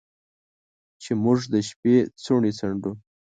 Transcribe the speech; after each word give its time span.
چې 1.01 1.11
موږ 1.23 1.39
د 1.53 1.55
شپو 1.67 1.93
څوڼې 2.23 2.51
څنډو 2.59 2.91